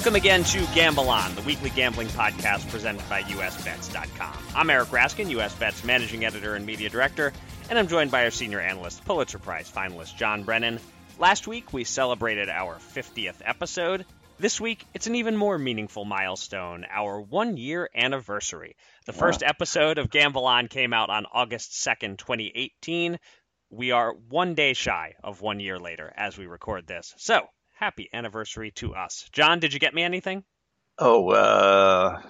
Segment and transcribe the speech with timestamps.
[0.00, 4.34] Welcome again to Gamble On, the weekly gambling podcast presented by USBets.com.
[4.56, 7.34] I'm Eric Raskin, USBets managing editor and media director,
[7.68, 10.80] and I'm joined by our senior analyst, Pulitzer Prize finalist John Brennan.
[11.18, 14.06] Last week, we celebrated our 50th episode.
[14.38, 18.76] This week, it's an even more meaningful milestone, our one year anniversary.
[19.04, 23.18] The first episode of Gamble On came out on August 2nd, 2018.
[23.68, 27.12] We are one day shy of one year later as we record this.
[27.18, 27.48] So,
[27.80, 29.26] happy anniversary to us.
[29.32, 30.44] John, did you get me anything?
[30.98, 32.20] Oh, uh,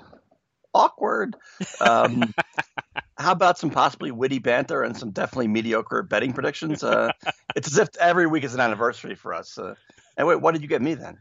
[0.72, 1.34] awkward.
[1.80, 2.32] Um,
[3.18, 6.84] how about some possibly witty banter and some definitely mediocre betting predictions?
[6.84, 7.10] Uh,
[7.56, 9.58] it's as if every week is an anniversary for us.
[9.58, 9.74] Uh,
[10.16, 11.18] and wait, what did you get me then?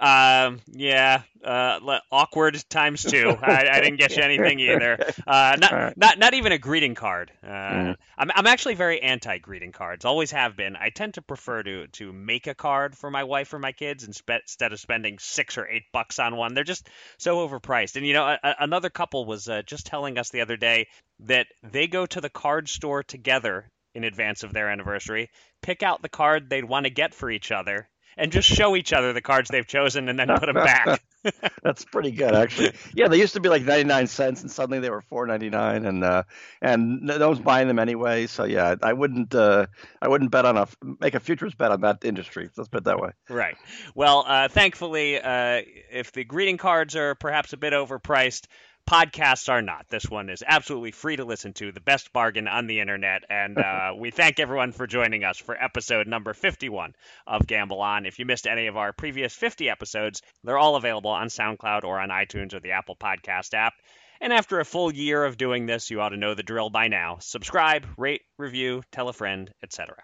[0.00, 1.78] Um, yeah, uh,
[2.10, 3.30] awkward times two.
[3.42, 4.98] I, I, didn't get you anything either.
[5.26, 5.96] Uh, not, right.
[5.96, 7.30] not, not even a greeting card.
[7.42, 7.96] Uh, mm.
[8.18, 10.04] I'm, I'm actually very anti greeting cards.
[10.04, 10.76] Always have been.
[10.76, 14.04] I tend to prefer to, to make a card for my wife or my kids
[14.04, 16.54] instead of spending six or eight bucks on one.
[16.54, 17.96] They're just so overpriced.
[17.96, 20.88] And you know, a, another couple was uh, just telling us the other day
[21.20, 25.30] that they go to the card store together in advance of their anniversary,
[25.62, 28.92] pick out the card they'd want to get for each other, and just show each
[28.92, 31.02] other the cards they've chosen and then put them back.
[31.62, 32.72] That's pretty good, actually.
[32.94, 35.48] Yeah, they used to be like ninety nine cents, and suddenly they were four ninety
[35.48, 36.24] nine, and uh,
[36.60, 38.26] and no one's buying them anyway.
[38.26, 39.66] So yeah, I wouldn't uh,
[40.02, 40.68] I wouldn't bet on a
[41.00, 42.50] make a futures bet on that industry.
[42.56, 43.10] Let's put it that way.
[43.28, 43.56] Right.
[43.94, 48.46] Well, uh, thankfully, uh, if the greeting cards are perhaps a bit overpriced,
[48.88, 49.86] Podcasts are not.
[49.88, 53.22] This one is absolutely free to listen to, the best bargain on the internet.
[53.30, 56.94] And uh, we thank everyone for joining us for episode number 51
[57.26, 58.04] of Gamble On.
[58.04, 61.98] If you missed any of our previous 50 episodes, they're all available on SoundCloud or
[61.98, 63.72] on iTunes or the Apple Podcast app.
[64.20, 66.88] And after a full year of doing this, you ought to know the drill by
[66.88, 67.18] now.
[67.20, 69.96] Subscribe, rate, review, tell a friend, etc.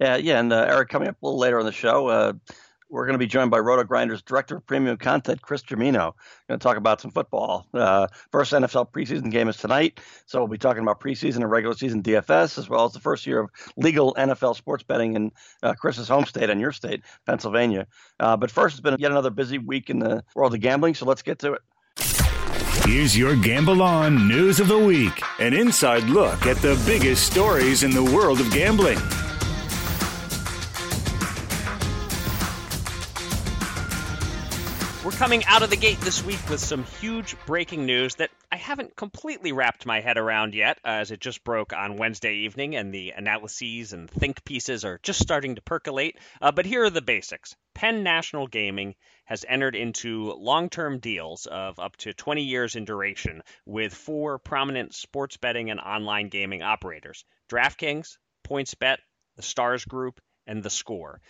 [0.00, 2.32] Yeah, yeah, and uh, Eric, coming up a little later on the show, uh,
[2.90, 6.12] we're going to be joined by RotoGrinders Director of Premium Content, Chris Gimino.
[6.48, 7.66] Going to talk about some football.
[7.72, 11.74] Uh, first NFL preseason game is tonight, so we'll be talking about preseason and regular
[11.74, 15.74] season DFS, as well as the first year of legal NFL sports betting in uh,
[15.74, 17.86] Chris's home state and your state, Pennsylvania.
[18.18, 21.06] Uh, but first, it's been yet another busy week in the world of gambling, so
[21.06, 21.62] let's get to it.
[22.86, 27.82] Here's your Gamble On News of the Week, an inside look at the biggest stories
[27.84, 28.98] in the world of gambling.
[35.10, 38.56] We're coming out of the gate this week with some huge breaking news that I
[38.56, 42.94] haven't completely wrapped my head around yet, as it just broke on Wednesday evening, and
[42.94, 46.16] the analyses and think pieces are just starting to percolate.
[46.40, 48.94] Uh, but here are the basics Penn National Gaming
[49.24, 54.38] has entered into long term deals of up to 20 years in duration with four
[54.38, 58.16] prominent sports betting and online gaming operators DraftKings,
[58.48, 58.98] PointsBet,
[59.34, 61.20] the Stars Group, and The Score.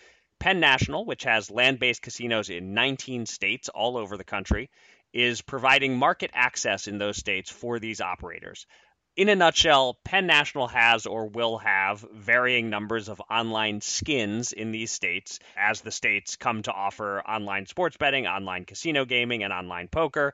[0.41, 4.71] Penn National, which has land based casinos in 19 states all over the country,
[5.13, 8.65] is providing market access in those states for these operators.
[9.15, 14.71] In a nutshell, Penn National has or will have varying numbers of online skins in
[14.71, 19.53] these states as the states come to offer online sports betting, online casino gaming, and
[19.53, 20.33] online poker.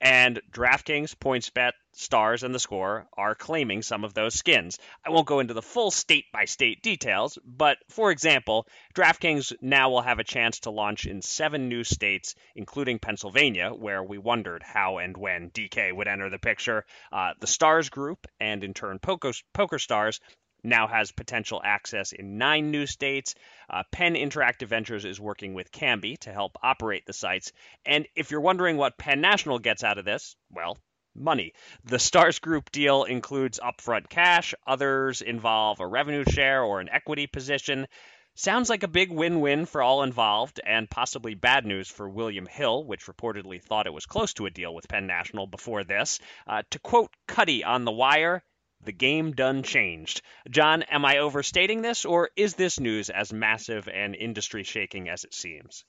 [0.00, 4.78] And DraftKings, PointsBet, Stars, and the Score are claiming some of those skins.
[5.04, 9.90] I won't go into the full state by state details, but for example, DraftKings now
[9.90, 14.62] will have a chance to launch in seven new states, including Pennsylvania, where we wondered
[14.62, 16.84] how and when DK would enter the picture.
[17.10, 20.20] Uh, the Stars Group, and in turn Poker, PokerStars,
[20.62, 23.34] now has potential access in nine new states.
[23.70, 27.52] Uh, Penn Interactive Ventures is working with Kambi to help operate the sites.
[27.84, 30.78] And if you're wondering what Penn National gets out of this, well,
[31.14, 31.52] money.
[31.84, 37.26] The Stars Group deal includes upfront cash, others involve a revenue share or an equity
[37.26, 37.86] position.
[38.34, 42.46] Sounds like a big win win for all involved, and possibly bad news for William
[42.46, 46.20] Hill, which reportedly thought it was close to a deal with Penn National before this.
[46.46, 48.44] Uh, to quote Cutty on The Wire,
[48.84, 50.22] the game done changed.
[50.50, 55.24] John, am I overstating this, or is this news as massive and industry shaking as
[55.24, 55.84] it seems?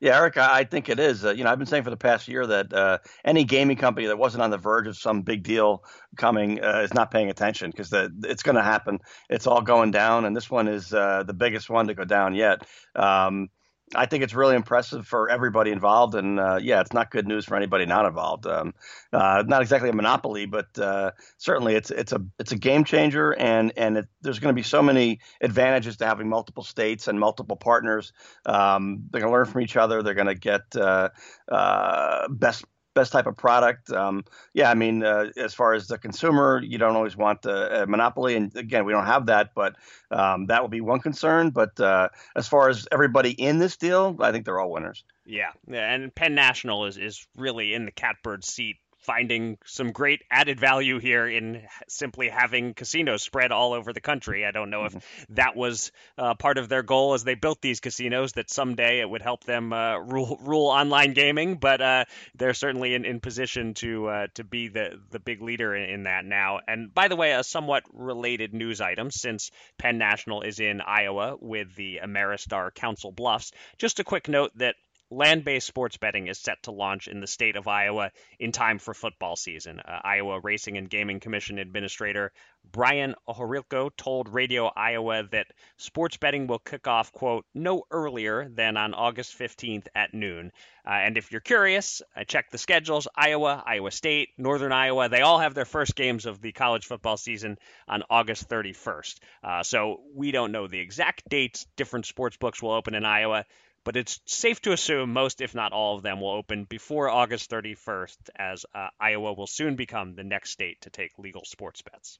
[0.00, 1.26] Yeah, Eric, I think it is.
[1.26, 4.06] Uh, you know, I've been saying for the past year that uh, any gaming company
[4.06, 5.84] that wasn't on the verge of some big deal
[6.16, 7.92] coming uh, is not paying attention because
[8.24, 9.00] it's going to happen.
[9.28, 12.34] It's all going down, and this one is uh, the biggest one to go down
[12.34, 12.66] yet.
[12.96, 13.50] Um,
[13.94, 17.44] I think it's really impressive for everybody involved, and uh, yeah, it's not good news
[17.44, 18.46] for anybody not involved.
[18.46, 18.72] Um,
[19.12, 23.32] uh, not exactly a monopoly, but uh, certainly it's it's a it's a game changer,
[23.32, 27.18] and and it, there's going to be so many advantages to having multiple states and
[27.18, 28.12] multiple partners.
[28.46, 30.02] Um, they're going to learn from each other.
[30.02, 31.08] They're going to get uh,
[31.50, 32.64] uh, best
[32.94, 33.90] best type of product.
[33.90, 37.82] Um, yeah, I mean, uh, as far as the consumer, you don't always want a,
[37.82, 39.76] a monopoly, and again, we don't have that, but
[40.10, 41.50] um, that would be one concern.
[41.50, 45.04] But uh, as far as everybody in this deal, I think they're all winners.
[45.24, 50.60] Yeah, and Penn National is is really in the catbird seat finding some great added
[50.60, 54.44] value here in simply having casinos spread all over the country.
[54.44, 55.34] I don't know if mm-hmm.
[55.34, 59.08] that was uh, part of their goal as they built these casinos that someday it
[59.08, 62.04] would help them uh, rule rule online gaming, but uh,
[62.34, 66.02] they're certainly in, in position to uh, to be the the big leader in, in
[66.04, 66.60] that now.
[66.66, 71.36] And by the way, a somewhat related news item since Penn National is in Iowa
[71.40, 73.52] with the Ameristar Council Bluffs.
[73.78, 74.74] Just a quick note that
[75.10, 78.78] land based sports betting is set to launch in the state of Iowa in time
[78.78, 79.80] for football season.
[79.80, 82.32] Uh, Iowa Racing and Gaming Commission Administrator
[82.72, 85.46] Brian Ohorilko told Radio Iowa that
[85.76, 90.52] sports betting will kick off, quote, no earlier than on August 15th at noon.
[90.86, 93.08] Uh, and if you're curious, I checked the schedules.
[93.14, 97.16] Iowa, Iowa State, Northern Iowa, they all have their first games of the college football
[97.16, 97.58] season
[97.88, 99.18] on August 31st.
[99.42, 103.44] Uh, so we don't know the exact dates different sports books will open in Iowa
[103.84, 107.50] but it's safe to assume most, if not all of them, will open before August
[107.50, 112.18] 31st, as uh, Iowa will soon become the next state to take legal sports bets.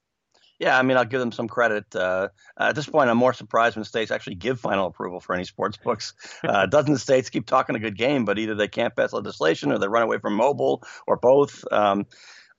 [0.59, 1.97] Yeah, I mean, I'll give them some credit.
[1.97, 2.29] Uh,
[2.59, 5.79] at this point, I'm more surprised when states actually give final approval for any sports
[5.79, 6.13] books.
[6.45, 9.73] Uh, dozens of states keep talking a good game, but either they can't pass legislation
[9.73, 11.65] or they run away from mobile or both.
[11.73, 12.07] Um,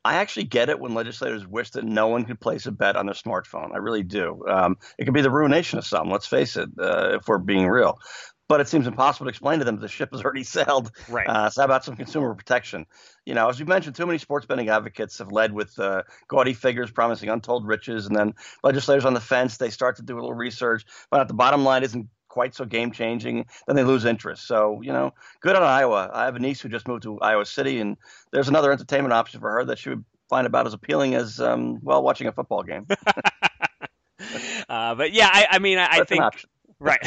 [0.03, 3.05] I actually get it when legislators wish that no one could place a bet on
[3.05, 3.71] their smartphone.
[3.71, 4.43] I really do.
[4.49, 6.09] Um, it could be the ruination of some.
[6.09, 7.99] Let's face it, uh, if we're being real
[8.47, 10.91] but it seems impossible to explain to them the ship has already sailed.
[11.07, 11.27] Right.
[11.27, 12.85] Uh, so how about some consumer protection?
[13.25, 16.53] You know, as you mentioned, too many sports betting advocates have led with uh, gaudy
[16.53, 18.33] figures promising untold riches, and then
[18.63, 21.63] legislators on the fence they start to do a little research, but at the bottom
[21.63, 24.47] line isn't quite so game changing, then they lose interest.
[24.47, 26.09] So, you know, good on Iowa.
[26.13, 27.97] I have a niece who just moved to Iowa City, and
[28.31, 31.79] there's another entertainment option for her that she would find about as appealing as, um,
[31.81, 32.87] well, watching a football game.
[34.69, 36.23] uh, but yeah, I, I mean, I, I think
[36.81, 36.99] Right.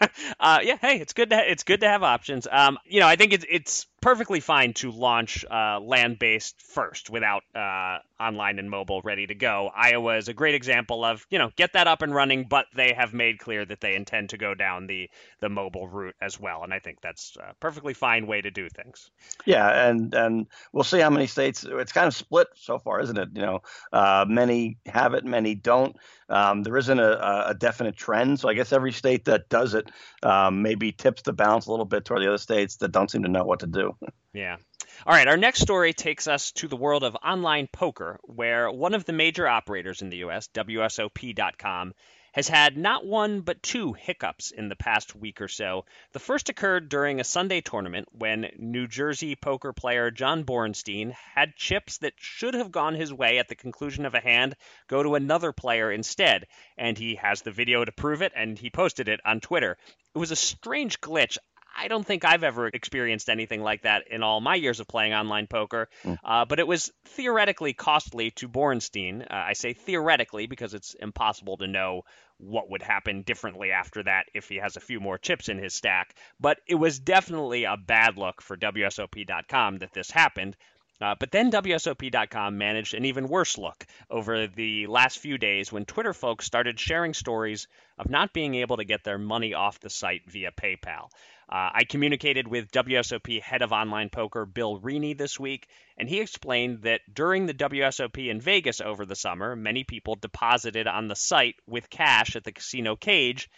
[0.40, 0.76] uh, yeah.
[0.80, 2.46] Hey, it's good to ha- it's good to have options.
[2.50, 7.10] Um, you know, I think it's it's perfectly fine to launch uh, land based first
[7.10, 9.70] without uh, online and mobile ready to go.
[9.74, 12.92] Iowa is a great example of you know get that up and running, but they
[12.92, 15.10] have made clear that they intend to go down the
[15.40, 18.68] the mobile route as well, and I think that's a perfectly fine way to do
[18.68, 19.10] things.
[19.44, 21.64] Yeah, and and we'll see how many states.
[21.68, 23.30] It's kind of split so far, isn't it?
[23.34, 23.62] You know,
[23.92, 25.96] uh, many have it, many don't.
[26.28, 29.90] Um, there isn't a, a, definite trend, so I guess every state that does it
[30.22, 33.22] um, maybe tips the balance a little bit toward the other states that don't seem
[33.22, 33.87] to know what to do.
[34.34, 34.58] Yeah.
[35.06, 38.94] All right, our next story takes us to the world of online poker, where one
[38.94, 41.94] of the major operators in the U.S., WSOP.com,
[42.32, 45.84] has had not one but two hiccups in the past week or so.
[46.12, 51.56] The first occurred during a Sunday tournament when New Jersey poker player John Borenstein had
[51.56, 54.54] chips that should have gone his way at the conclusion of a hand
[54.88, 58.70] go to another player instead, and he has the video to prove it and he
[58.70, 59.76] posted it on Twitter.
[60.14, 61.38] It was a strange glitch.
[61.78, 65.14] I don't think I've ever experienced anything like that in all my years of playing
[65.14, 65.88] online poker.
[66.02, 66.18] Mm.
[66.24, 69.22] Uh, but it was theoretically costly to Borenstein.
[69.22, 72.02] Uh, I say theoretically because it's impossible to know
[72.38, 75.74] what would happen differently after that if he has a few more chips in his
[75.74, 76.14] stack.
[76.40, 80.56] But it was definitely a bad look for WSOP.com that this happened.
[81.00, 85.84] Uh, but then WSOP.com managed an even worse look over the last few days when
[85.84, 89.90] Twitter folks started sharing stories of not being able to get their money off the
[89.90, 91.08] site via PayPal.
[91.50, 96.20] Uh, I communicated with WSOP head of online poker Bill Rini this week, and he
[96.20, 101.16] explained that during the WSOP in Vegas over the summer, many people deposited on the
[101.16, 103.48] site with cash at the casino cage.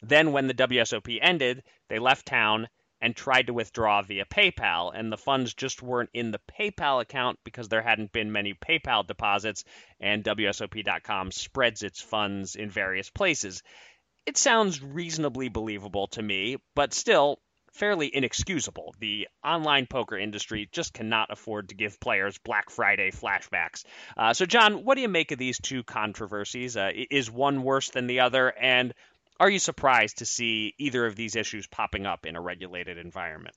[0.00, 2.68] Then, when the WSOP ended, they left town
[3.00, 7.38] and tried to withdraw via PayPal, and the funds just weren't in the PayPal account
[7.44, 9.64] because there hadn't been many PayPal deposits,
[10.00, 13.62] and WSOP.com spreads its funds in various places.
[14.26, 17.40] It sounds reasonably believable to me, but still,
[17.72, 18.94] fairly inexcusable.
[18.98, 23.84] The online poker industry just cannot afford to give players Black Friday flashbacks.
[24.16, 26.76] Uh, so, John, what do you make of these two controversies?
[26.76, 28.48] Uh, is one worse than the other?
[28.48, 28.94] And
[29.40, 33.56] are you surprised to see either of these issues popping up in a regulated environment?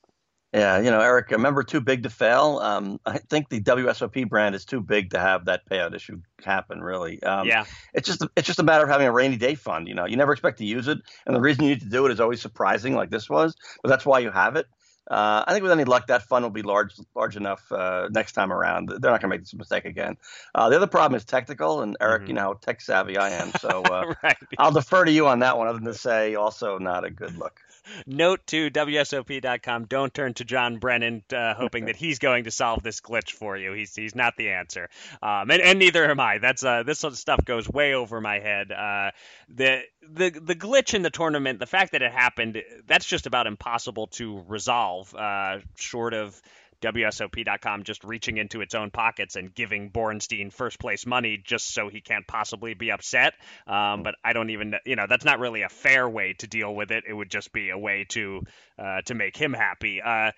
[0.54, 2.60] Yeah, you know, Eric, remember too big to fail.
[2.62, 6.80] Um, I think the WSOP brand is too big to have that payout issue happen.
[6.80, 7.66] Really, um, yeah.
[7.94, 9.88] It's just it's just a matter of having a rainy day fund.
[9.88, 12.06] You know, you never expect to use it, and the reason you need to do
[12.06, 13.56] it is always surprising, like this was.
[13.82, 14.68] But that's why you have it.
[15.10, 18.34] Uh, I think with any luck, that fund will be large, large enough uh, next
[18.34, 18.90] time around.
[18.90, 20.18] They're not going to make this mistake again.
[20.56, 22.30] Uh, the other problem is technical, and Eric, mm-hmm.
[22.30, 24.38] you know how tech savvy I am, so uh, right.
[24.58, 25.68] I'll defer to you on that one.
[25.68, 27.60] Other than to say, also not a good look.
[28.06, 32.84] Note to WSOP.com: Don't turn to John Brennan, uh, hoping that he's going to solve
[32.84, 33.74] this glitch for you.
[33.74, 34.90] He's he's not the answer,
[35.22, 36.38] um, and, and neither am I.
[36.38, 38.72] That's uh, this sort of stuff goes way over my head.
[38.72, 39.12] Uh,
[39.50, 43.48] the the the glitch in the tournament, the fact that it happened, that's just about
[43.48, 46.42] impossible to resolve, uh, short of
[46.84, 51.88] WSOP.com just reaching into its own pockets and giving Borenstein first place money just so
[51.88, 53.34] he can't possibly be upset.
[53.66, 56.74] Um, but I don't even, you know, that's not really a fair way to deal
[56.76, 57.06] with it.
[57.08, 58.42] It would just be a way to
[58.78, 60.02] uh, to make him happy.
[60.02, 60.32] Uh,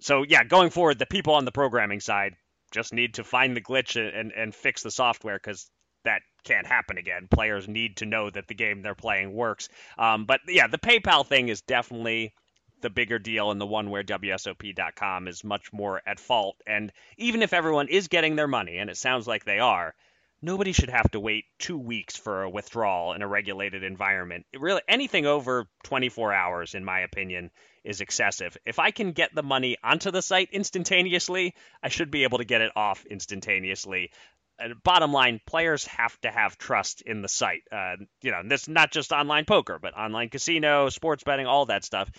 [0.00, 2.34] so yeah, going forward, the people on the programming side
[2.72, 5.70] just need to find the glitch and and fix the software because
[6.04, 7.28] that can't happen again.
[7.30, 9.68] Players need to know that the game they're playing works.
[9.98, 12.32] Um, but yeah, the PayPal thing is definitely
[12.80, 16.56] the bigger deal and the one where WSOP.com is much more at fault.
[16.66, 19.94] And even if everyone is getting their money, and it sounds like they are,
[20.42, 24.46] nobody should have to wait two weeks for a withdrawal in a regulated environment.
[24.52, 27.50] It really, anything over 24 hours, in my opinion,
[27.84, 28.56] is excessive.
[28.64, 32.44] If I can get the money onto the site instantaneously, I should be able to
[32.44, 34.10] get it off instantaneously.
[34.58, 37.62] And bottom line, players have to have trust in the site.
[37.72, 41.84] Uh, you know, this not just online poker, but online casino, sports betting, all that
[41.84, 42.10] stuff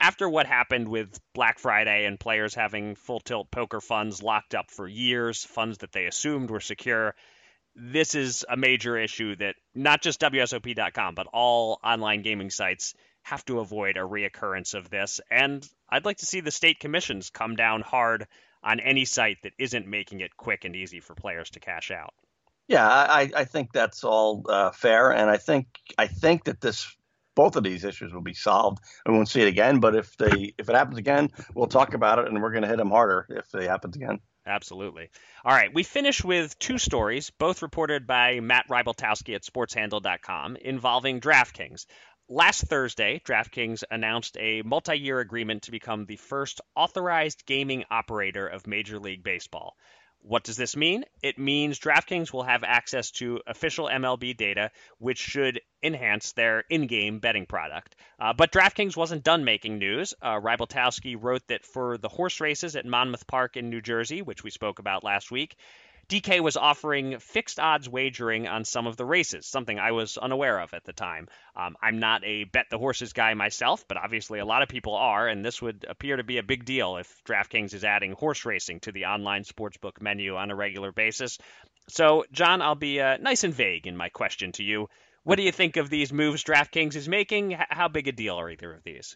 [0.00, 4.70] after what happened with Black Friday and players having full tilt poker funds locked up
[4.70, 7.14] for years, funds that they assumed were secure,
[7.76, 13.44] this is a major issue that not just WSOP.com, but all online gaming sites have
[13.44, 15.20] to avoid a reoccurrence of this.
[15.30, 18.26] And I'd like to see the state commissions come down hard
[18.62, 22.14] on any site that isn't making it quick and easy for players to cash out.
[22.68, 25.66] Yeah, I, I think that's all uh, fair, and I think
[25.98, 26.96] I think that this
[27.34, 28.78] both of these issues will be solved.
[29.06, 32.18] We won't see it again, but if they if it happens again, we'll talk about
[32.18, 34.20] it, and we're going to hit them harder if it happens again.
[34.46, 35.10] Absolutely.
[35.44, 41.20] All right, we finish with two stories, both reported by Matt Rybaltowski at SportsHandle.com, involving
[41.20, 41.84] DraftKings.
[42.28, 48.46] Last Thursday, DraftKings announced a multi year agreement to become the first authorized gaming operator
[48.46, 49.76] of Major League Baseball.
[50.22, 51.04] What does this mean?
[51.22, 56.86] It means DraftKings will have access to official MLB data, which should enhance their in
[56.86, 57.96] game betting product.
[58.18, 60.12] Uh, but DraftKings wasn't done making news.
[60.20, 64.44] Uh, Rybaltowski wrote that for the horse races at Monmouth Park in New Jersey, which
[64.44, 65.56] we spoke about last week,
[66.10, 70.58] DK was offering fixed odds wagering on some of the races, something I was unaware
[70.58, 71.28] of at the time.
[71.54, 74.96] Um, I'm not a bet the horses guy myself, but obviously a lot of people
[74.96, 78.44] are, and this would appear to be a big deal if DraftKings is adding horse
[78.44, 81.38] racing to the online sportsbook menu on a regular basis.
[81.88, 84.88] So, John, I'll be uh, nice and vague in my question to you.
[85.22, 87.56] What do you think of these moves DraftKings is making?
[87.68, 89.14] How big a deal are either of these?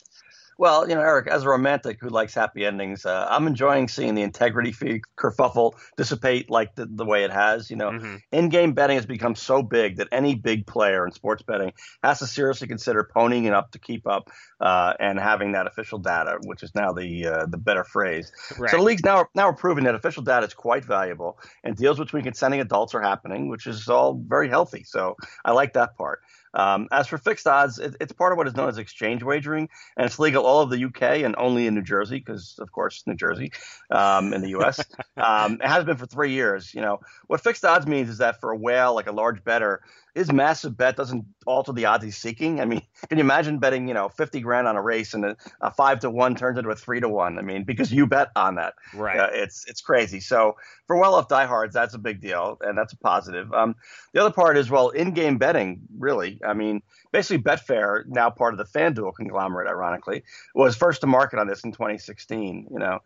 [0.59, 4.15] Well, you know, Eric, as a romantic who likes happy endings, uh, I'm enjoying seeing
[4.15, 7.71] the integrity fee kerfuffle dissipate like the, the way it has.
[7.71, 8.17] You know, mm-hmm.
[8.33, 12.27] in-game betting has become so big that any big player in sports betting has to
[12.27, 14.31] seriously consider ponying it up to keep up
[14.61, 18.31] uh, and having that official data, which is now the uh, the better phrase.
[18.59, 18.71] Right.
[18.71, 21.99] So the leagues now now are proving that official data is quite valuable, and deals
[21.99, 24.85] between consenting adults are happening, which is all very healthy.
[24.85, 26.21] So I like that part.
[26.55, 29.69] Um, as for fixed odds, it, it's part of what is known as exchange wagering,
[29.97, 33.03] and it's legal all of the UK and only in New Jersey, because of course
[33.07, 33.53] New Jersey
[33.91, 34.85] um, in the US.
[35.17, 36.73] um, it has been for three years.
[36.73, 39.83] You know what fixed odds means is that for a whale, like a large better,
[40.15, 42.61] his massive bet doesn't alter the odds he's seeking.
[42.61, 45.37] I mean, can you imagine betting, you know, 50 grand on a race and a,
[45.61, 47.39] a five to one turns into a three to one?
[47.39, 48.75] I mean, because you bet on that.
[48.95, 49.19] Right.
[49.19, 50.21] Uh, it's, it's crazy.
[50.21, 50.57] So
[50.87, 53.53] for well off diehards, that's a big deal and that's a positive.
[53.53, 53.75] Um,
[54.13, 56.41] the other part is, well, in game betting, really.
[56.45, 60.23] I mean, basically Betfair, now part of the FanDuel conglomerate, ironically,
[60.55, 63.01] was first to market on this in 2016, you know.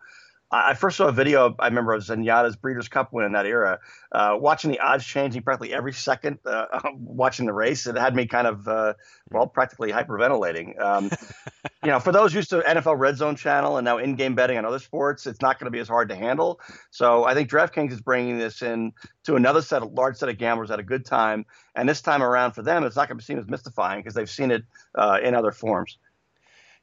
[0.50, 1.54] I first saw a video.
[1.58, 3.80] I remember of Zenyatta's Breeders' Cup win in that era.
[4.10, 8.26] Uh, watching the odds changing practically every second, uh, watching the race, it had me
[8.26, 8.94] kind of uh,
[9.30, 10.80] well, practically hyperventilating.
[10.80, 11.10] Um,
[11.84, 14.64] you know, for those used to NFL Red Zone channel and now in-game betting on
[14.64, 16.60] other sports, it's not going to be as hard to handle.
[16.90, 18.92] So I think DraftKings is bringing this in
[19.24, 22.22] to another set of large set of gamblers at a good time, and this time
[22.22, 24.64] around for them, it's not going to be seen as mystifying because they've seen it
[24.94, 25.98] uh, in other forms.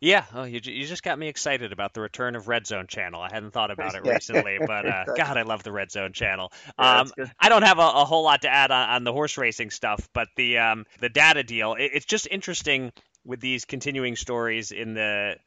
[0.06, 3.20] Yeah, oh, you, you just got me excited about the return of Red Zone Channel.
[3.20, 6.52] I hadn't thought about it recently, but uh, God, I love the Red Zone Channel.
[6.78, 9.72] Um, I don't have a, a, whole lot to add on, on, the horse racing
[9.72, 12.92] stuff, but the um, the data deal, it, it's just interesting
[13.26, 15.38] with these continuing stories in the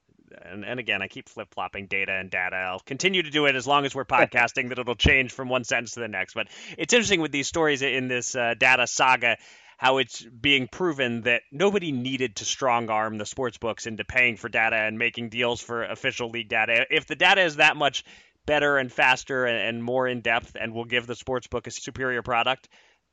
[0.45, 2.57] and, and, again, I keep flip flopping data and data.
[2.57, 5.63] I'll continue to do it as long as we're podcasting, that it'll change from one
[5.63, 6.35] sentence to the next.
[6.35, 9.37] But it's interesting with these stories in this uh, data saga
[9.79, 14.37] how it's being proven that nobody needed to strong arm the sports books into paying
[14.37, 16.85] for data and making deals for official league data.
[16.91, 18.05] If the data is that much
[18.45, 22.23] better and faster and, more in depth and will give the sports book a superior
[22.23, 22.69] product,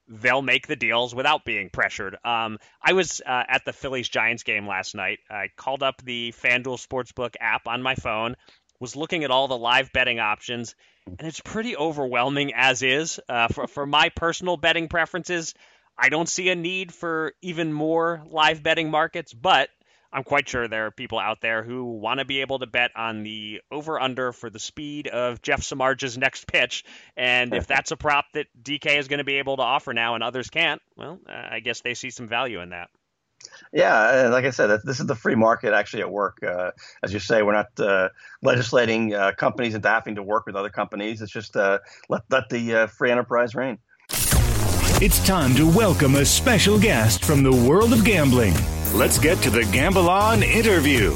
[0.07, 2.17] they'll make the deals without being pressured.
[2.25, 5.19] Um, I was uh, at the Phillies Giants game last night.
[5.29, 8.35] I called up the FanDuel Sportsbook app on my phone,
[8.79, 10.73] was looking at all the live betting options,
[11.05, 13.19] and it's pretty overwhelming as is.
[13.29, 15.53] Uh, for, for my personal betting preferences,
[15.97, 19.69] I don't see a need for even more live betting markets, but
[20.11, 22.91] I'm quite sure there are people out there who want to be able to bet
[22.95, 26.85] on the over under for the speed of Jeff Samardzija's next pitch.
[27.17, 30.15] And if that's a prop that DK is going to be able to offer now
[30.15, 32.89] and others can't, well, I guess they see some value in that.
[33.73, 36.41] Yeah, like I said, this is the free market actually at work.
[36.41, 36.71] Uh,
[37.03, 38.09] as you say, we're not uh,
[38.41, 41.21] legislating uh, companies into having to work with other companies.
[41.21, 43.79] It's just uh, let let the uh, free enterprise reign.
[45.01, 48.53] It's time to welcome a special guest from the world of gambling.
[48.93, 51.11] Let's get to the Gamble On interview.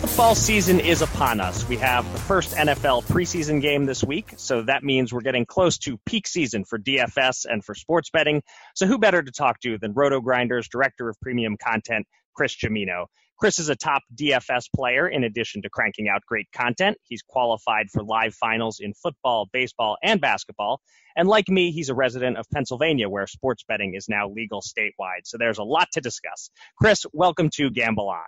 [0.00, 1.68] Football season is upon us.
[1.68, 5.76] We have the first NFL preseason game this week, so that means we're getting close
[5.80, 8.42] to peak season for DFS and for sports betting.
[8.74, 13.08] So, who better to talk to than RotoGrinders Director of Premium Content, Chris Gimino?
[13.38, 16.96] Chris is a top DFS player in addition to cranking out great content.
[17.02, 20.80] He's qualified for live finals in football, baseball, and basketball.
[21.16, 25.24] And like me, he's a resident of Pennsylvania where sports betting is now legal statewide.
[25.24, 26.50] So there's a lot to discuss.
[26.80, 28.24] Chris, welcome to Gamble On.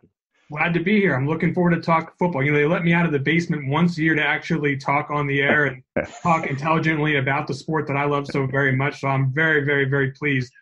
[0.50, 1.14] Glad to be here.
[1.14, 2.42] I'm looking forward to talk football.
[2.42, 5.10] You know, they let me out of the basement once a year to actually talk
[5.10, 5.82] on the air and
[6.22, 9.00] talk intelligently about the sport that I love so very much.
[9.00, 10.52] So I'm very, very, very pleased.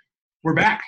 [0.45, 0.83] We're back.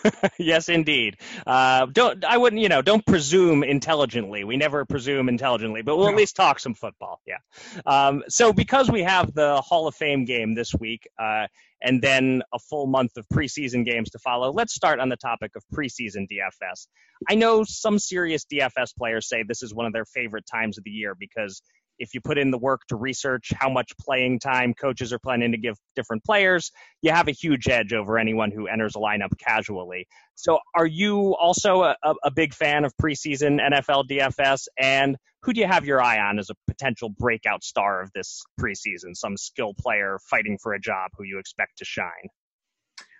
[0.38, 1.16] yes, indeed.
[1.46, 4.44] Uh, don't I wouldn't you know don't presume intelligently.
[4.44, 6.12] We never presume intelligently, but we'll no.
[6.12, 7.20] at least talk some football.
[7.26, 7.38] Yeah.
[7.86, 11.46] Um, so because we have the Hall of Fame game this week, uh,
[11.82, 15.52] and then a full month of preseason games to follow, let's start on the topic
[15.56, 16.86] of preseason DFS.
[17.28, 20.84] I know some serious DFS players say this is one of their favorite times of
[20.84, 21.62] the year because
[22.02, 25.52] if you put in the work to research how much playing time coaches are planning
[25.52, 29.38] to give different players, you have a huge edge over anyone who enters a lineup
[29.38, 30.06] casually.
[30.34, 34.66] So, are you also a, a big fan of preseason NFL DFS?
[34.76, 38.42] And who do you have your eye on as a potential breakout star of this
[38.60, 39.14] preseason?
[39.14, 42.28] Some skill player fighting for a job who you expect to shine?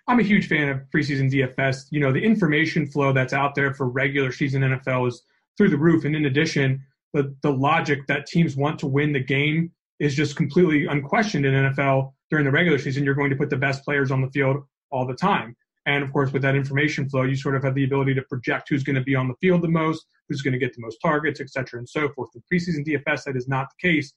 [0.07, 1.85] I'm a huge fan of preseason DFS.
[1.89, 5.23] You know, the information flow that's out there for regular season NFL is
[5.57, 6.03] through the roof.
[6.03, 10.35] And in addition, the, the logic that teams want to win the game is just
[10.35, 13.03] completely unquestioned in NFL during the regular season.
[13.03, 14.57] You're going to put the best players on the field
[14.91, 15.55] all the time.
[15.85, 18.69] And of course, with that information flow, you sort of have the ability to project
[18.69, 20.97] who's going to be on the field the most, who's going to get the most
[21.01, 22.29] targets, et cetera, and so forth.
[22.33, 24.13] The preseason DFS, that is not the case.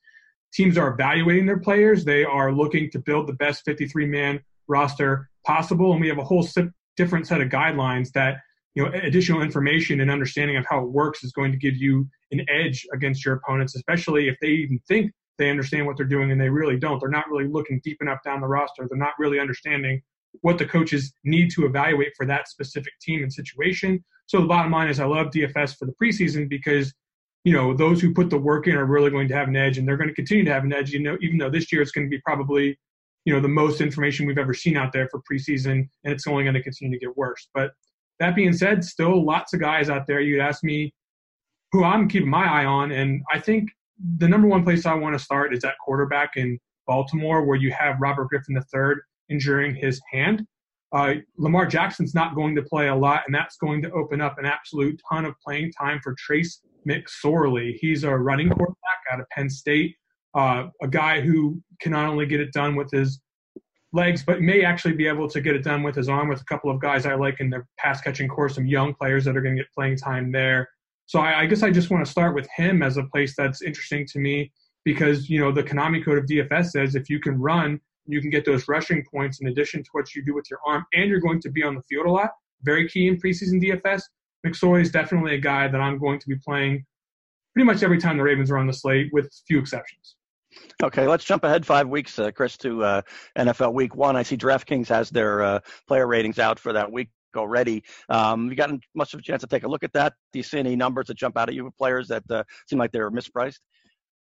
[0.55, 2.05] Teams are evaluating their players.
[2.05, 5.93] They are looking to build the best 53 man roster possible.
[5.93, 6.47] And we have a whole
[6.97, 8.39] different set of guidelines that
[8.77, 12.07] you know additional information and understanding of how it works is going to give you
[12.31, 16.31] an edge against your opponents especially if they even think they understand what they're doing
[16.31, 16.99] and they really don't.
[16.99, 18.87] They're not really looking deep enough down the roster.
[18.89, 20.01] They're not really understanding
[20.41, 24.05] what the coaches need to evaluate for that specific team and situation.
[24.27, 26.93] So the bottom line is i love dfs for the preseason because
[27.45, 29.79] you know those who put the work in are really going to have an edge
[29.79, 31.81] and they're going to continue to have an edge you know even though this year
[31.81, 32.77] it's going to be probably
[33.25, 36.45] you know the most information we've ever seen out there for preseason and it's only
[36.45, 37.49] going to continue to get worse.
[37.55, 37.73] But
[38.21, 40.21] that being said, still lots of guys out there.
[40.21, 40.93] You'd ask me
[41.73, 43.71] who I'm keeping my eye on, and I think
[44.19, 47.73] the number one place I want to start is at quarterback in Baltimore, where you
[47.73, 48.95] have Robert Griffin III
[49.29, 50.47] injuring his hand.
[50.93, 54.39] Uh, Lamar Jackson's not going to play a lot, and that's going to open up
[54.39, 57.75] an absolute ton of playing time for Trace McSorley.
[57.81, 59.97] He's a running quarterback out of Penn State,
[60.35, 63.21] uh, a guy who can not only get it done with his
[63.97, 66.45] legs, but may actually be able to get it done with his arm with a
[66.45, 69.41] couple of guys I like in the pass catching course, some young players that are
[69.41, 70.69] going to get playing time there.
[71.07, 73.63] So I, I, guess I just want to start with him as a place that's
[73.63, 74.53] interesting to me
[74.85, 78.31] because, you know, the Konami code of DFS says if you can run You can
[78.31, 81.21] get those rushing points in addition to what you do with your arm, and you're
[81.21, 82.31] going to be on the field a lot.
[82.63, 84.03] Very key in preseason DFS.
[84.47, 86.85] McSorley is definitely a guy that I'm going to be playing
[87.53, 90.16] pretty much every time the Ravens are on the slate, with few exceptions.
[90.83, 93.03] Okay, let's jump ahead five weeks, uh, Chris, to uh,
[93.37, 94.17] NFL Week One.
[94.17, 97.83] I see DraftKings has their uh, player ratings out for that week already.
[98.09, 100.15] Um, you gotten much of a chance to take a look at that?
[100.33, 102.79] Do you see any numbers that jump out at you with players that uh, seem
[102.79, 103.61] like they're mispriced?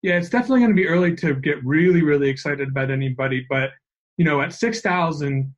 [0.02, 3.46] Yeah, it's definitely going to be early to get really, really excited about anybody.
[3.48, 3.70] But
[4.18, 5.54] you know, at six thousand,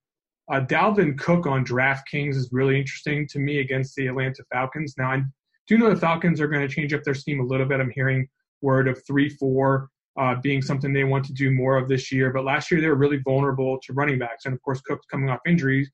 [0.53, 4.95] uh, Dalvin Cook on DraftKings is really interesting to me against the Atlanta Falcons.
[4.99, 5.23] Now, I
[5.67, 7.81] do know the Falcons are going to change up their scheme a little bit.
[7.81, 8.29] I'm hearing
[8.61, 12.33] word of three four uh, being something they want to do more of this year.
[12.33, 15.31] But last year they were really vulnerable to running backs, and of course Cook's coming
[15.31, 15.91] off injuries,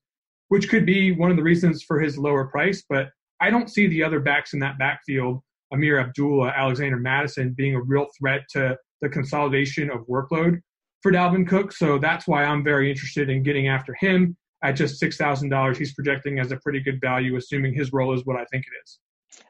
[0.48, 2.84] which could be one of the reasons for his lower price.
[2.88, 3.08] But
[3.40, 7.80] I don't see the other backs in that backfield Ameer Abdullah, Alexander Mattison, being a
[7.80, 10.60] real threat to the consolidation of workload
[11.02, 11.72] for Dalvin Cook.
[11.72, 15.76] So that's why I'm very interested in getting after him at just $6,000.
[15.76, 18.72] He's projecting as a pretty good value, assuming his role is what I think it
[18.84, 18.98] is.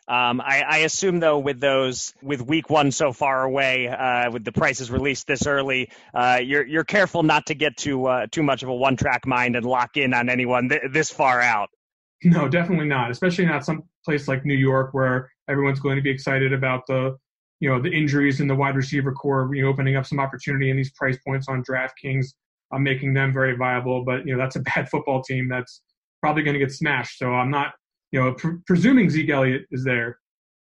[0.08, 4.44] Um, I, I, assume though, with those, with week one so far away, uh, with
[4.44, 8.42] the prices released this early, uh, you're you're careful not to get too uh, too
[8.42, 11.70] much of a one track mind and lock in on anyone th- this far out.
[12.24, 13.10] No, definitely not.
[13.10, 17.16] Especially not some place like New York where everyone's going to be excited about the
[17.60, 20.70] you know the injuries in the wide receiver core, you know, opening up some opportunity
[20.70, 22.26] in these price points on DraftKings,
[22.72, 24.04] uh, making them very viable.
[24.04, 25.82] But you know that's a bad football team that's
[26.20, 27.18] probably going to get smashed.
[27.18, 27.72] So I'm not,
[28.12, 30.18] you know, pr- presuming Zeke Elliott is there.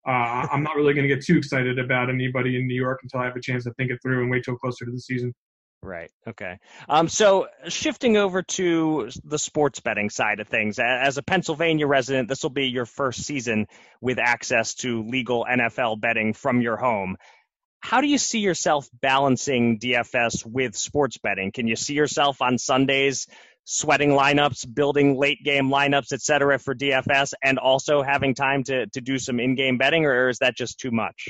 [0.07, 3.19] Uh, I'm not really going to get too excited about anybody in New York until
[3.19, 5.33] I have a chance to think it through and wait till closer to the season.
[5.83, 6.09] Right.
[6.27, 6.57] Okay.
[6.89, 12.29] Um, so shifting over to the sports betting side of things, as a Pennsylvania resident,
[12.29, 13.67] this will be your first season
[14.01, 17.17] with access to legal NFL betting from your home.
[17.79, 21.51] How do you see yourself balancing DFS with sports betting?
[21.51, 23.27] Can you see yourself on Sundays
[23.69, 28.87] sweating lineups, building late game lineups, et cetera, for DFS, and also having time to
[28.87, 31.27] to do some in game betting, or is that just too much?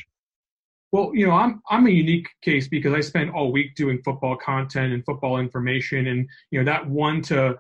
[0.92, 4.38] Well, you know, I'm I'm a unique case because I spent all week doing football
[4.38, 7.58] content and football information, and you know that one to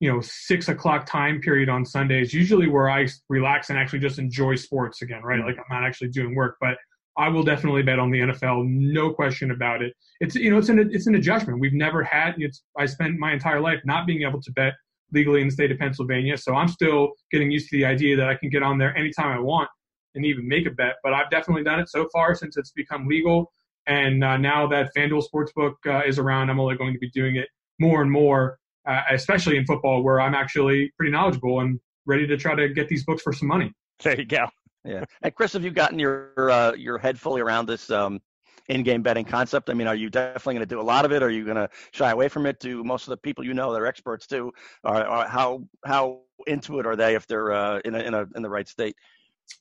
[0.00, 4.20] you know six o'clock time period on Sundays usually where I relax and actually just
[4.20, 5.38] enjoy sports again, right?
[5.38, 5.48] Mm-hmm.
[5.48, 6.78] Like I'm not actually doing work, but
[7.16, 9.92] I will definitely bet on the NFL, no question about it.
[10.20, 11.60] It's you know it's an it's an adjustment.
[11.60, 12.34] We've never had.
[12.38, 14.72] It's I spent my entire life not being able to bet
[15.12, 18.28] legally in the state of Pennsylvania, so I'm still getting used to the idea that
[18.28, 19.68] I can get on there anytime I want
[20.14, 20.94] and even make a bet.
[21.02, 23.52] But I've definitely done it so far since it's become legal.
[23.86, 27.36] And uh, now that FanDuel Sportsbook uh, is around, I'm only going to be doing
[27.36, 27.48] it
[27.80, 32.36] more and more, uh, especially in football, where I'm actually pretty knowledgeable and ready to
[32.36, 33.72] try to get these books for some money.
[34.02, 34.46] There you go.
[34.84, 35.04] Yeah.
[35.22, 38.20] And Chris, have you gotten your uh, your head fully around this um,
[38.68, 39.70] in-game betting concept?
[39.70, 41.22] I mean, are you definitely going to do a lot of it?
[41.22, 42.58] Are you going to shy away from it?
[42.58, 44.52] Do most of the people you know that are experts too?
[44.84, 48.42] Or, how how into it are they if they're uh, in a, in a in
[48.42, 48.96] the right state?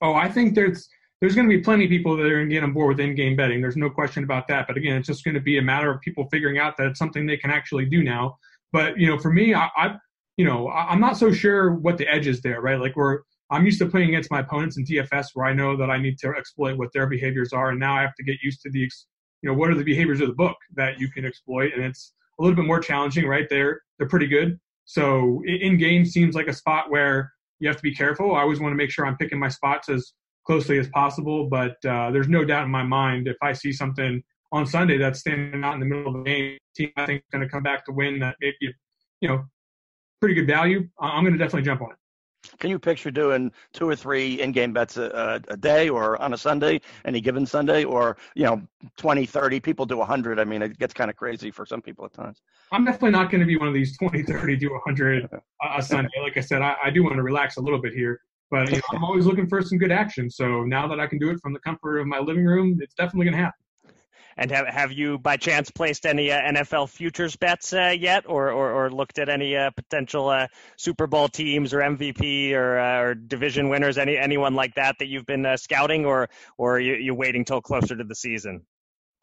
[0.02, 2.56] Oh, I think there's there's going to be plenty of people that are going to
[2.56, 3.62] get on board with in-game betting.
[3.62, 4.66] There's no question about that.
[4.66, 7.00] But again, it's just going to be a matter of people figuring out that it's
[7.00, 8.38] something they can actually do now.
[8.72, 9.96] But you know, for me, I, I
[10.38, 12.80] you know, I'm not so sure what the edge is there, right?
[12.80, 13.20] Like we're
[13.52, 16.18] I'm used to playing against my opponents in DFS where I know that I need
[16.20, 18.80] to exploit what their behaviors are, and now I have to get used to the,
[18.80, 18.90] you
[19.44, 22.44] know, what are the behaviors of the book that you can exploit, and it's a
[22.44, 23.48] little bit more challenging, right?
[23.50, 24.60] They're they're pretty good.
[24.86, 28.36] So in game seems like a spot where you have to be careful.
[28.36, 30.14] I always want to make sure I'm picking my spots as
[30.46, 31.48] closely as possible.
[31.48, 35.20] But uh, there's no doubt in my mind if I see something on Sunday that's
[35.20, 37.64] standing out in the middle of the game, team I think is going to come
[37.64, 38.74] back to win that maybe
[39.22, 39.46] you know
[40.20, 40.88] pretty good value.
[41.00, 41.98] I'm going to definitely jump on it.
[42.60, 46.38] Can you picture doing two or three in-game bets a, a, day or on a
[46.38, 48.62] Sunday, any given Sunday, or you know,
[48.98, 50.40] 20, 30 people do 100?
[50.40, 52.42] I mean, it gets kind of crazy for some people at times.
[52.72, 55.30] I'm definitely not going to be one of these 20, 30 do 100
[55.78, 56.10] a Sunday.
[56.22, 58.78] Like I said, I, I do want to relax a little bit here, but you
[58.78, 60.30] know, I'm always looking for some good action.
[60.30, 62.96] So now that I can do it from the comfort of my living room, it's
[62.96, 63.62] definitely going to happen.
[64.38, 68.52] And have have you by chance placed any uh, NFL futures bets uh, yet, or,
[68.52, 73.02] or, or looked at any uh, potential uh, Super Bowl teams or MVP or uh,
[73.02, 73.98] or division winners?
[73.98, 77.96] Any anyone like that that you've been scouting, or or you, you waiting till closer
[77.96, 78.66] to the season?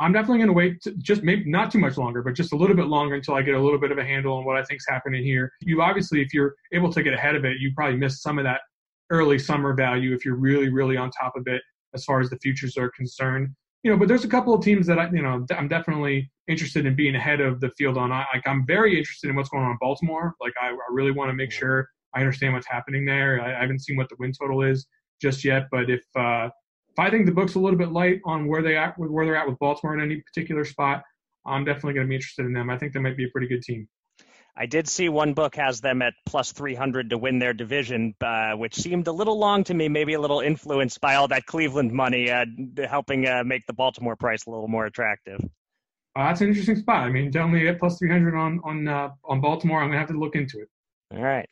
[0.01, 2.77] I'm definitely going to wait just maybe not too much longer, but just a little
[2.77, 4.87] bit longer until I get a little bit of a handle on what I think's
[4.89, 5.51] happening here.
[5.61, 8.45] You obviously, if you're able to get ahead of it, you probably missed some of
[8.45, 8.61] that
[9.11, 11.63] early summer value if you're really, really on top of it
[11.95, 13.49] as far as the futures are concerned
[13.89, 16.85] you know, but there's a couple of teams that I, you know, I'm definitely interested
[16.85, 18.11] in being ahead of the field on.
[18.11, 20.35] Like, I'm very interested in what's going on in Baltimore.
[20.43, 23.41] Like, I, I really want to make sure I understand what's happening there.
[23.41, 24.87] I, I, haven't seen what the win total is
[25.23, 26.51] just yet, but if uh,
[26.91, 29.37] if I think the book's a little bit light on where they at, where they're
[29.37, 31.03] at with Baltimore in any particular spot,
[31.47, 32.69] I'm definitely going to be interested in them.
[32.69, 33.89] I think they might be a pretty good team.
[34.61, 38.55] I did see one book has them at plus 300 to win their division, uh,
[38.55, 41.93] which seemed a little long to me, maybe a little influenced by all that Cleveland
[41.93, 42.45] money uh,
[42.89, 45.39] helping uh, make the Baltimore price a little more attractive.
[46.17, 47.05] Uh, that's an interesting spot.
[47.05, 49.81] I mean, definitely at plus 300 on on uh, on Baltimore.
[49.81, 50.69] I'm going to have to look into it.
[51.11, 51.49] All right.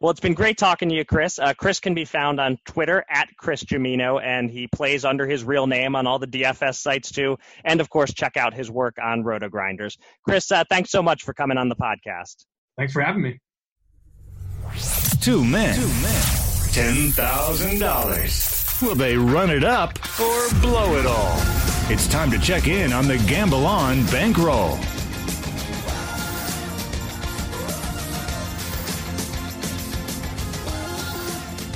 [0.00, 1.38] Well, it's been great talking to you, Chris.
[1.40, 5.42] Uh, Chris can be found on Twitter at Chris Gimino, and he plays under his
[5.42, 7.36] real name on all the DFS sites too.
[7.64, 9.98] And of course, check out his work on RotoGrinders.
[10.24, 12.44] Chris, uh, thanks so much for coming on the podcast.
[12.78, 13.40] Thanks for having me.
[15.20, 15.74] Two men.
[15.74, 16.22] Two men.
[16.70, 18.78] Ten thousand dollars.
[18.80, 21.36] Will they run it up or blow it all?
[21.90, 24.78] It's time to check in on the Gamble On bankroll.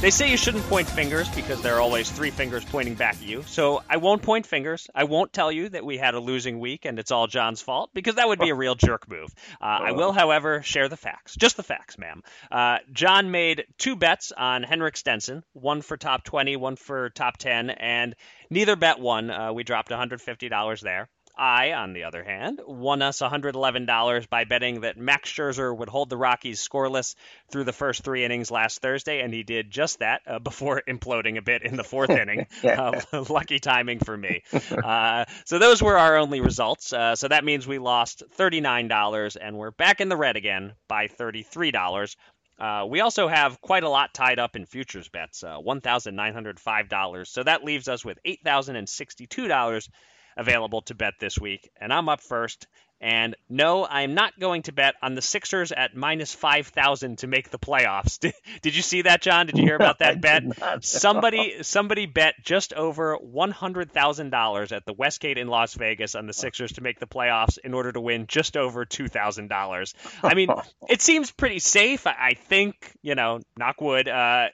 [0.03, 3.23] They say you shouldn't point fingers because there are always three fingers pointing back at
[3.23, 3.43] you.
[3.47, 4.89] So I won't point fingers.
[4.95, 7.91] I won't tell you that we had a losing week and it's all John's fault
[7.95, 9.35] because that would be a real jerk move.
[9.59, 11.35] Uh, I will, however, share the facts.
[11.35, 12.23] Just the facts, ma'am.
[12.53, 17.39] Uh, John made two bets on Henrik Stenson, one for top 20, one for top
[17.39, 18.15] 10, and
[18.51, 19.31] neither bet won.
[19.31, 21.09] Uh, we dropped $150 there.
[21.37, 26.09] I, on the other hand, won us $111 by betting that Max Scherzer would hold
[26.09, 27.15] the Rockies scoreless
[27.51, 31.37] through the first three innings last Thursday, and he did just that uh, before imploding
[31.37, 32.47] a bit in the fourth inning.
[32.65, 34.43] Uh, lucky timing for me.
[34.71, 36.93] Uh, so those were our only results.
[36.93, 41.09] Uh, so that means we lost $39, and we're back in the red again by
[41.09, 42.17] $33.
[42.59, 47.27] Uh, we also have quite a lot tied up in futures bets, uh, $1,905.
[47.27, 49.89] So that leaves us with $8,062
[50.37, 51.71] available to bet this week.
[51.81, 52.67] And I'm up first.
[52.99, 57.51] And no, I'm not going to bet on the Sixers at minus 5,000 to make
[57.51, 58.19] the playoffs.
[58.21, 59.47] Did, did you see that, John?
[59.47, 60.43] Did you hear about that bet?
[60.83, 66.73] Somebody somebody bet just over $100,000 at the Westgate in Las Vegas on the Sixers
[66.73, 69.95] to make the playoffs in order to win just over $2,000.
[70.23, 70.49] I mean,
[70.89, 72.07] it seems pretty safe.
[72.07, 74.49] I, I think, you know, knock wood, uh,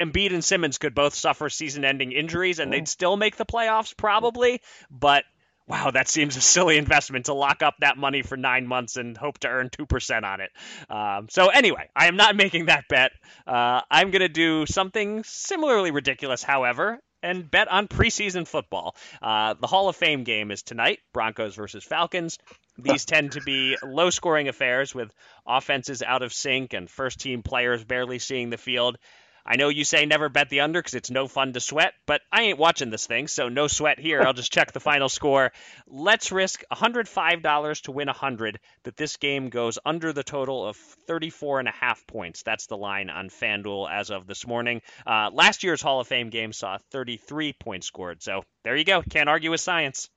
[0.00, 4.60] Embiid and Simmons could both suffer season-ending injuries, and they'd still make the playoffs probably.
[4.90, 5.24] But
[5.70, 9.16] wow, that seems a silly investment to lock up that money for nine months and
[9.16, 10.50] hope to earn 2% on it.
[10.90, 13.12] Um, so, anyway, I am not making that bet.
[13.46, 18.96] Uh, I'm going to do something similarly ridiculous, however, and bet on preseason football.
[19.22, 22.38] Uh, the Hall of Fame game is tonight Broncos versus Falcons.
[22.78, 25.14] These tend to be low scoring affairs with
[25.46, 28.98] offenses out of sync and first team players barely seeing the field.
[29.44, 32.20] I know you say never bet the under because it's no fun to sweat, but
[32.32, 34.22] I ain't watching this thing, so no sweat here.
[34.22, 35.52] I'll just check the final score.
[35.86, 41.60] Let's risk $105 to win 100 that this game goes under the total of 34
[41.60, 42.42] and a half points.
[42.42, 44.82] That's the line on FanDuel as of this morning.
[45.06, 49.02] Uh, last year's Hall of Fame game saw 33 points scored, so there you go.
[49.02, 50.08] Can't argue with science.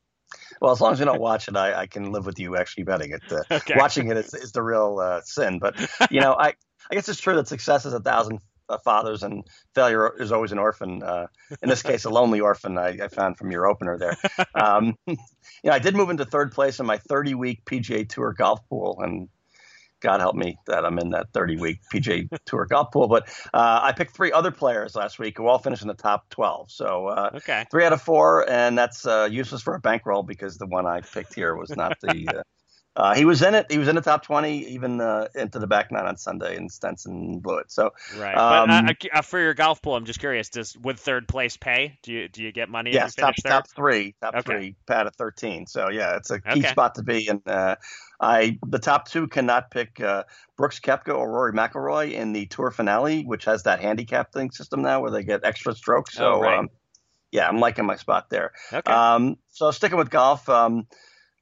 [0.61, 2.85] Well, as long as you don't watch it, I, I can live with you actually
[2.85, 3.21] betting it.
[3.31, 3.75] Uh, okay.
[3.77, 5.59] Watching it is, is the real uh, sin.
[5.59, 5.75] But
[6.09, 6.53] you know, I
[6.89, 8.39] I guess it's true that success is a thousand
[8.79, 9.43] fathers, and
[9.75, 11.03] failure is always an orphan.
[11.03, 11.27] Uh,
[11.61, 12.77] in this case, a lonely orphan.
[12.77, 14.17] I, I, found from your opener there.
[14.55, 15.17] Um, you
[15.63, 18.99] know, I did move into third place in my 30 week PGA Tour golf pool,
[19.01, 19.29] and
[20.01, 23.07] God help me that I'm in that 30 week PGA Tour golf pool.
[23.07, 26.29] But uh, I picked three other players last week who all finished in the top
[26.29, 26.71] 12.
[26.71, 27.65] So uh, okay.
[27.71, 31.01] three out of four, and that's uh, useless for a bankroll because the one I
[31.01, 32.43] picked here was not the
[32.95, 33.71] uh, he was in it.
[33.71, 36.71] He was in the top twenty, even uh, into the back nine on Sunday, and
[36.71, 37.71] Stenson blew it.
[37.71, 38.35] So right.
[38.35, 41.97] Um, but uh, for your golf pool, I'm just curious: does would third place pay?
[42.03, 42.91] Do you do you get money?
[42.93, 43.49] Yes, top third?
[43.49, 44.41] top three, top okay.
[44.43, 45.65] three, pat at thirteen.
[45.65, 46.67] So yeah, it's a key okay.
[46.69, 47.27] spot to be.
[47.27, 47.77] And uh,
[48.21, 50.25] I the top two cannot pick uh,
[50.55, 54.83] Brooks Koepka or Rory McIlroy in the Tour finale, which has that handicap thing system
[54.83, 56.13] now where they get extra strokes.
[56.13, 56.59] So oh, right.
[56.59, 56.69] um,
[57.31, 58.51] yeah, I'm liking my spot there.
[58.71, 58.91] Okay.
[58.91, 60.47] Um, so sticking with golf.
[60.47, 60.85] Um,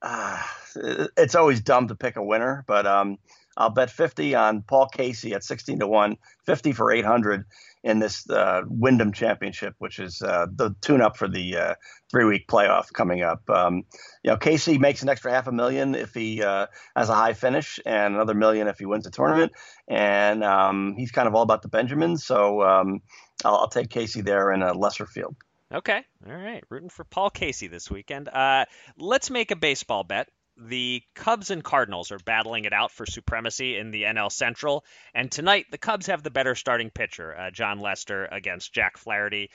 [0.01, 0.41] uh,
[0.75, 3.17] it's always dumb to pick a winner, but um,
[3.57, 7.45] I'll bet 50 on Paul Casey at 16 to 1, 50 for 800
[7.83, 11.75] in this uh, Wyndham Championship, which is uh, the tune up for the uh,
[12.09, 13.49] three week playoff coming up.
[13.49, 13.83] Um,
[14.23, 17.33] you know, Casey makes an extra half a million if he uh, has a high
[17.33, 19.51] finish and another million if he wins the tournament.
[19.87, 22.23] And um, he's kind of all about the Benjamins.
[22.25, 23.01] So um,
[23.43, 25.35] I'll, I'll take Casey there in a lesser field.
[25.73, 26.03] Okay.
[26.27, 26.63] All right.
[26.69, 28.27] Rooting for Paul Casey this weekend.
[28.27, 28.65] Uh,
[28.97, 30.29] let's make a baseball bet.
[30.57, 34.85] The Cubs and Cardinals are battling it out for supremacy in the NL Central.
[35.13, 39.49] And tonight, the Cubs have the better starting pitcher, uh, Jon Lester, against Jack Flaherty.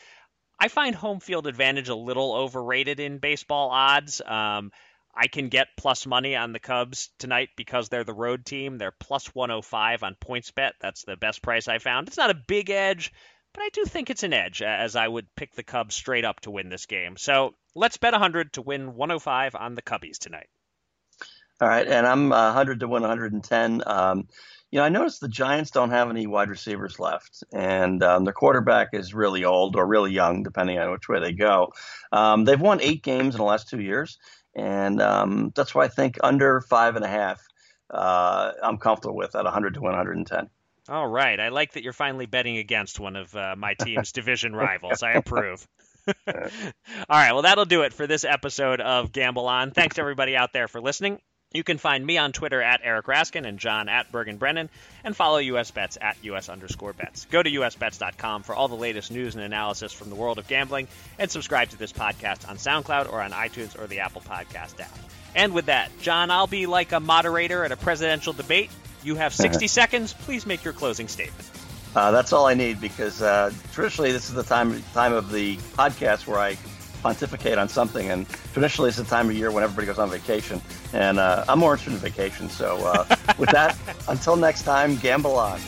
[0.59, 4.23] I find home field advantage a little overrated in baseball odds.
[4.25, 4.73] Um,
[5.15, 8.77] I can get plus money on the Cubs tonight because they're the road team.
[8.77, 10.73] They're plus 105 on PointsBet.
[10.81, 12.09] That's the best price I found.
[12.09, 13.13] It's not a big edge,
[13.55, 16.41] but I do think it's an edge, as I would pick the Cubs straight up
[16.41, 17.17] to win this game.
[17.17, 20.49] So let's bet 100 to win 105 on the Cubbies tonight.
[21.61, 23.83] All right, and I'm uh, 100 to 110.
[23.87, 24.29] Um,
[24.71, 28.35] you know, I noticed the Giants don't have any wide receivers left, and um, their
[28.35, 31.73] quarterback is really old or really young, depending on which way they go.
[32.13, 34.19] Um, they've won eight games in the last two years,
[34.55, 37.41] and um, that's why I think under five and a half,
[37.89, 40.51] uh, I'm comfortable with at 100 to 110.
[40.89, 44.55] All right, I like that you're finally betting against one of uh, my team's division
[44.57, 45.03] rivals.
[45.03, 45.67] I approve.
[46.29, 46.35] All
[47.09, 49.71] right, well, that'll do it for this episode of Gamble On.
[49.71, 51.19] Thanks everybody out there for listening.
[51.57, 54.69] You can find me on Twitter at Eric Raskin and John at Bergen Brennan,
[55.03, 57.25] and follow US Bets at US underscore bets.
[57.31, 60.87] Go to usbets.com for all the latest news and analysis from the world of gambling,
[61.19, 64.99] and subscribe to this podcast on SoundCloud or on iTunes or the Apple Podcast app.
[65.35, 68.71] And with that, John, I'll be like a moderator at a presidential debate.
[69.03, 70.13] You have 60 seconds.
[70.13, 71.49] Please make your closing statement.
[71.95, 75.57] Uh, that's all I need because uh, traditionally this is the time time of the
[75.57, 76.59] podcast where I
[77.07, 80.61] pontificate on something, and traditionally it's the time of year when everybody goes on vacation,
[80.93, 82.51] and uh, I'm more interested in vacation.
[82.51, 85.61] So uh, with that, until next time, gamble on.